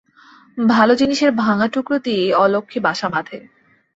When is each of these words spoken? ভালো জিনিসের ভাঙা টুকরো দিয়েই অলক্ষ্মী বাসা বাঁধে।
ভালো 0.57 0.93
জিনিসের 0.95 1.31
ভাঙা 1.35 1.67
টুকরো 1.73 1.97
দিয়েই 1.99 2.35
অলক্ষ্মী 2.35 2.79
বাসা 2.85 3.07
বাঁধে। 3.09 3.37